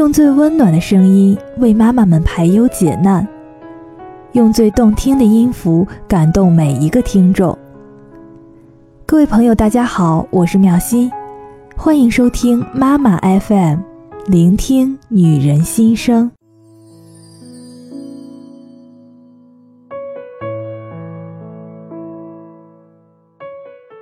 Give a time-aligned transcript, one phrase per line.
[0.00, 3.28] 用最温暖的声音为妈妈们排忧解难，
[4.32, 7.56] 用最动听的音符感动每一个听众。
[9.04, 11.12] 各位朋友，大家好，我是妙心，
[11.76, 13.80] 欢迎收听妈妈 FM，
[14.26, 16.30] 聆听女人心声。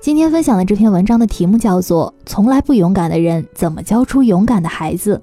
[0.00, 5.20] 今天分享的这篇文章的题目叫做《从来不勇敢的人怎么教出勇敢的孩子》。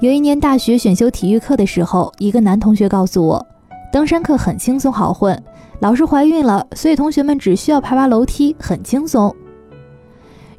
[0.00, 3.46] 有一年大学选修体育课的时候，一个男同学告诉我，
[3.92, 5.38] 登山课很轻松好混，
[5.80, 9.34] 老师怀孕了，所以同学们只需要爬爬楼梯，很轻松。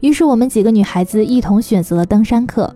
[0.02, 2.72] 于是我们几个女孩子一同选择了登山课。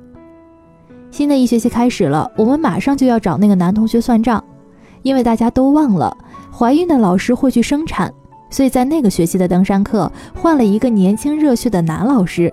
[1.12, 4.44] 新的一学期开始了，我们马上就要找那个男同学算账，
[5.04, 6.18] 因为大家都忘了
[6.52, 8.12] 怀孕的老师会去生产，
[8.50, 12.52] 所以在那个学期的登山课换了一个年轻热血的男老师。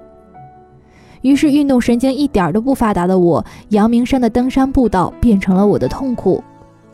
[1.23, 6.43] 于是，运动神经一点都不发达的我，阳明山的登山步道变成了我的痛苦。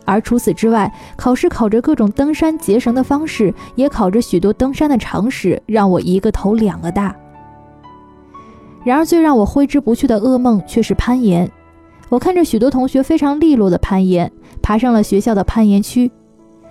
[0.05, 7.15] 而除此之外，考试考着各种登山结绳的方式，也考着许多登山的常识，让我一个头两个大。
[8.85, 11.51] 然而，最让我挥之不去的噩梦却是攀岩。
[12.09, 16.11] 我看着许多同学非常利落的攀岩，爬上了学校的攀岩区。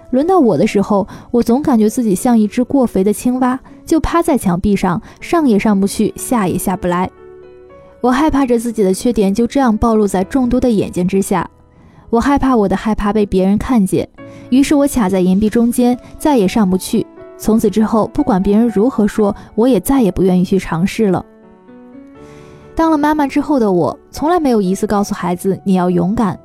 [0.09, 7.07] 轮到我的时候，我总感觉自己像一只过肥的青蛙，就趴在墙壁上，上也上不去，下也下不来。
[7.99, 11.49] 我害怕着自己的缺点就这样暴露在众多的眼睛之下，
[12.09, 14.07] 我害怕我的害怕被别人看见，
[14.49, 17.05] 于是我卡在岩壁中间，再也上不去。
[17.37, 21.23] 从此之后，不管别人如何说，我也再也不愿意去尝试了。
[22.75, 26.39] 当了妈妈之后的我，从来没有一次告诉孩子你要勇敢，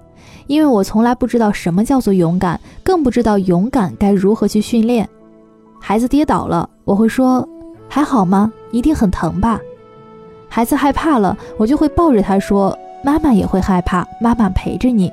[0.47, 5.07] 因为我从来不知道什么叫做勇敢，更不知道勇敢该如何去训练。
[5.79, 7.47] 孩子跌倒了，我会说
[7.89, 8.51] 还好吗？
[8.71, 9.61] 一定很疼吧。
[10.55, 15.11] 孩子害怕了，我就会抱着他说：“妈妈也会害怕，妈妈陪着你。”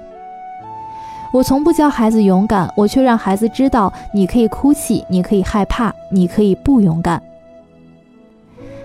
[1.32, 7.24] 我从不教孩子勇敢，我却让孩子知道：你可以哭泣，你可以害怕，你可以不勇敢。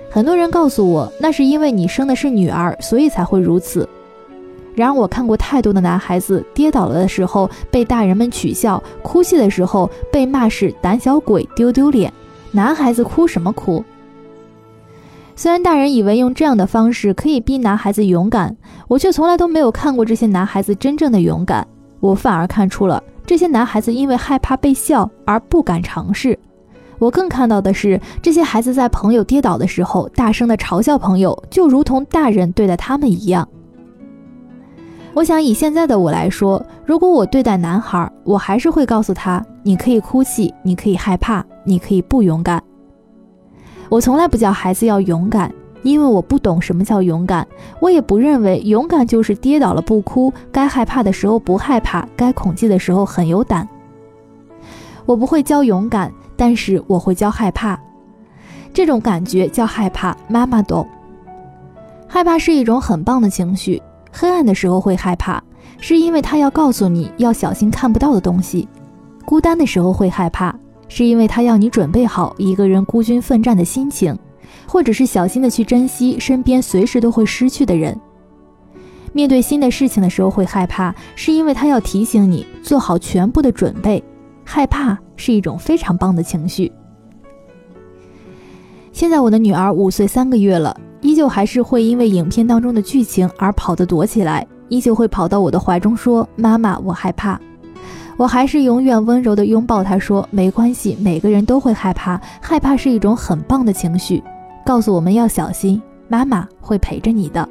[0.09, 3.89] 很多人告诉我，那是因为你生的是女儿，所以才会如此。
[4.77, 12.13] 然而，我看过太多的男孩子跌倒了的时候被大人们取笑，哭泣的时候被骂是胆小鬼、丢丢脸。
[12.53, 13.85] 男孩子哭什么哭？
[15.37, 18.57] 虽然大人以为用这样的方式可以逼男孩子勇敢，
[18.87, 21.67] 我却从来都没有看过这些男孩子真正的勇敢。
[22.01, 26.39] 我反而看出了这些男孩子因为害怕被笑而不敢尝试。
[27.01, 33.47] 我更看到的是，这些孩子在朋友跌倒的时候大声的嘲笑朋友，就如同大人对待他们一样。
[35.15, 42.63] 我想以现在的我来说，如果我对待男孩，我还是会告诉他：你可以哭泣，你可以害怕，你可以不勇敢。
[43.95, 47.47] 我从来不叫孩子要勇敢，因为我不懂什么叫勇敢。
[47.79, 53.69] 我也不认为勇敢就是跌倒了不哭，该害怕的时候不害怕，该恐惧的时候很有胆。
[55.07, 57.79] 我不会教勇敢，但是我会教害怕。
[58.73, 60.85] 这种感觉叫害怕，妈妈懂。
[62.09, 63.81] 害怕是一种很棒的情绪。
[64.11, 65.41] 黑暗的时候会害怕，
[65.79, 68.69] 是因为他要告诉你要小心看不到的东西。
[69.25, 70.53] 孤单的时候会害怕。
[70.89, 74.17] 是因为他要你准备好一个人孤军奋战的心情，
[74.67, 77.99] 或者是小心的去珍惜身边随时都会失去的人。
[79.13, 84.03] 面对新的事情的时候会害怕，是因为他要提醒你做好全部的准备。
[84.45, 86.71] 害怕是一种非常棒的情绪。
[88.93, 97.41] 现在我的女儿五岁三个月了，依旧还是会因为影片当中的剧情而跑得躲起来，依旧会跑到我的怀中说：“妈妈，我害怕。”
[98.17, 104.23] 我还是永远温柔地拥抱他，说：“没关系，每个人都会害怕，害怕是一种很棒的情绪。
[104.65, 107.49] 告诉我们要小心，妈妈会陪着你的。”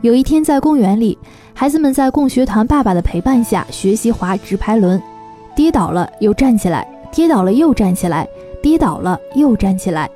[0.00, 1.18] 有一天在公园里，
[1.54, 5.02] 孩子们在共学团爸爸的陪伴下学习滑直排轮，
[5.56, 8.28] 跌倒了又站起来，跌倒了又站起来，
[8.62, 10.08] 跌倒了又站起来。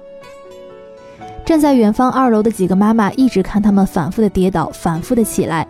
[1.49, 5.67] 站在远方二楼的几个妈妈一直看他们反复的跌倒，反复的起来。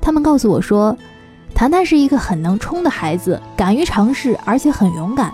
[0.00, 0.96] 他们告诉我说，
[1.52, 5.32] 谈谈是一个很能冲的孩子，敢于尝试，而且很勇敢。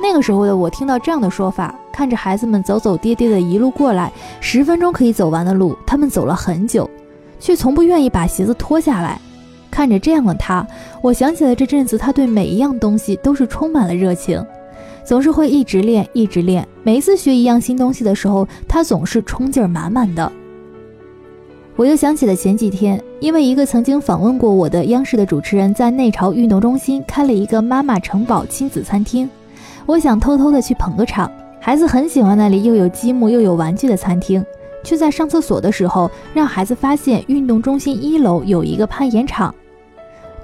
[0.00, 6.88] 那个时候的我听到这样的说法，看着孩子们走走跌跌的一路过来，十分钟可以走完的路，他们走了很久，
[7.40, 9.20] 却从不愿意把鞋子脱下来。
[9.68, 10.64] 看着这样的他，
[11.02, 14.40] 我想起了这阵子他对每一样东西都是充满了热情。
[15.04, 16.66] 总是会一直练，一直练。
[16.82, 20.30] 每一次学一样新东西的时候，他总是冲劲儿满满的。
[21.76, 29.28] 我又想起了前几天，因为一个曾经访问过我的央视的主持人，在内朝运动中心开了一个妈妈城堡亲子餐厅，
[29.84, 31.30] 我想偷偷的去捧个场。
[31.60, 34.44] 孩子很喜欢那里又有积木又有玩具的餐厅，
[34.84, 39.52] 却在上厕所的时候让孩子发现运动中心一楼有一个攀岩场。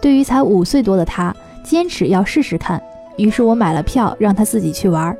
[0.01, 2.83] 对于才五岁多的他，坚持要试试看，
[3.23, 5.17] 于是我买了票让他自己去玩。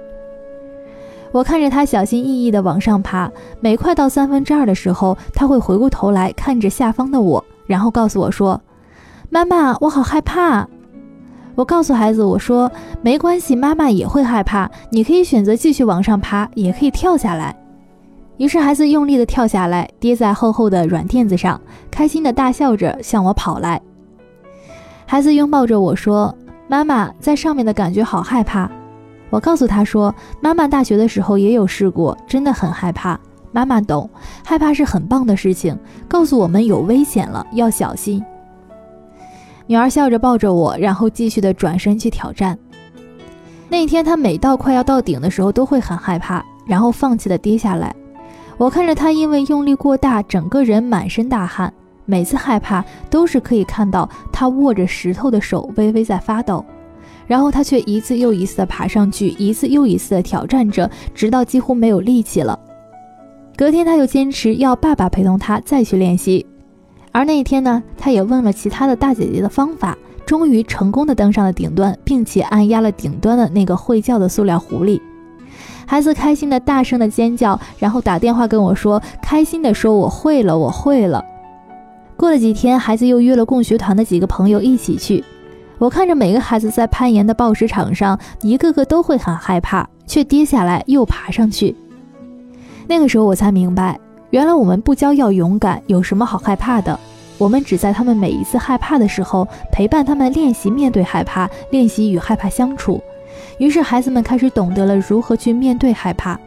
[1.33, 3.31] 我看着他小心翼翼地往上爬，
[3.61, 8.61] 每快到三分之二的时候，他会回过头来看着下方的我，然后告诉我说
[9.31, 10.67] ：“妈妈，我好害怕。”
[11.55, 12.71] 我告诉孩子：“我说
[13.03, 14.69] 没关系，妈妈也会害怕。
[14.91, 17.55] 你可以选择继续往上爬，也可以跳下来。”
[18.39, 21.61] 于是孩子用力地跳下来，跌在厚厚的软垫子上，
[21.91, 23.81] 开心地大笑着向我跑来。
[25.07, 26.35] 孩子拥抱着我说
[26.71, 28.71] ：“妈妈，在上面的感觉好害怕。”
[29.29, 33.19] 我告诉他说：“妈妈大学的时候也有试过，真的很害怕。
[33.51, 34.09] 妈妈懂，
[34.45, 35.77] 害怕是很棒的事情，
[36.07, 38.25] 告诉我们有危险了，要小心。”
[39.67, 42.57] 女儿笑着抱着我，然后继续的转身去挑战。
[43.69, 47.93] 那天她每到快要到顶的时候都会很害怕，然后放弃的跌下来。
[48.57, 51.75] 我看着她因为用力过大，整个人满身大汗。
[52.11, 56.65] 每次害怕都是可以看到他握着石头的手微微在发抖，
[57.29, 62.59] 然后他却一次又一次的爬上去，一次又一次的挑战着，直到几乎没有力气了。
[63.57, 66.45] 隔天，他又坚持要爸爸陪同他再去练习。
[67.13, 69.97] 而那一天呢，他也问了其他的大姐姐的方法，
[70.27, 75.01] 终于成功的登上了顶端，并且按压了顶端的那个会叫的塑料狐狸。
[75.87, 81.25] 孩子开心的大声的尖叫，然后打电话跟我说，开心的说我会了，我会了。
[82.21, 85.25] 过了几天，孩子又约了共学团的几个朋友一起去。
[85.79, 91.75] 我看着每个孩子在攀岩的报石场上，一个个都会很害怕，却跌下来又爬上去。
[92.87, 93.99] 那个时候我才明白。
[94.29, 97.01] 原来我们不教要勇敢，有什么好害怕的？
[97.39, 103.03] 我们只在他们每一次害怕的时候，陪伴他们练习面对害怕，练习与害怕相处。
[103.57, 106.39] 于是孩子们开始懂得了如何去面对害怕。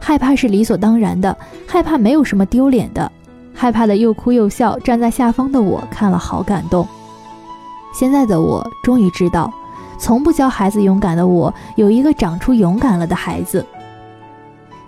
[0.00, 1.36] 害怕是理所当然的，
[1.66, 3.12] 害怕没有什么丢脸的。
[3.60, 6.86] 害怕的又哭又笑，站在下方的我看了好感动。
[7.92, 9.52] 现在的我终于知道，
[9.98, 13.66] 从不教孩子勇敢的我，有一个长出勇敢了的孩子。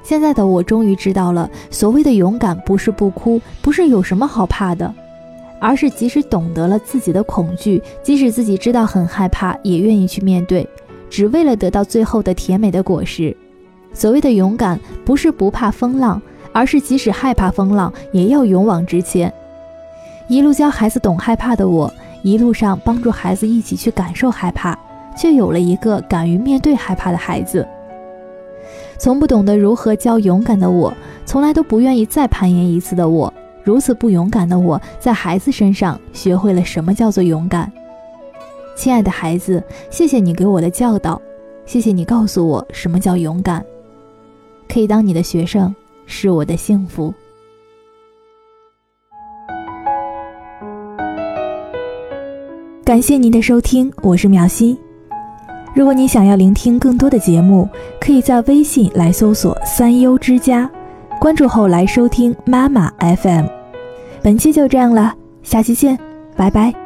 [0.05, 4.94] 现在的我终于知道了，所谓的勇敢不是不哭，不是有什么好怕的，
[5.58, 10.64] 而是即使懂得了自己的恐惧，即使自己知道很害怕，也愿意去面对，
[11.11, 13.37] 只为了得到最后的甜美的果实。
[13.93, 16.22] 所谓的勇敢，不是不怕风浪，
[16.52, 19.32] 而是即使害怕风浪，也要勇往直前。
[20.29, 21.93] 一路教孩子懂害怕的我，
[22.23, 24.79] 一路上帮助孩子一起去感受害怕，
[25.17, 27.67] 却有了一个敢于面对害怕的孩子。
[28.99, 30.93] 从不懂得如何教勇敢的我，
[31.25, 33.32] 从来都不愿意再攀岩一次的我，
[33.64, 37.73] 如此不勇敢的我，在孩子身上学会了什么叫做勇敢。
[38.76, 41.20] 亲爱的孩子，谢谢你给我的教导，
[41.67, 43.64] 谢谢你告诉我什么叫勇敢。
[44.69, 45.75] 可以当你的学生，
[46.11, 47.15] 是我的幸福。
[52.85, 54.77] 感谢您的收听，我是苗心。
[55.73, 57.69] 如果你想要聆听更多的节目，
[58.01, 60.69] 可以在微信来搜索“三优之家”，
[61.20, 63.46] 关注后来收听妈妈 FM。
[64.20, 65.96] 本期就这样了，下期见，
[66.37, 66.80] 拜拜。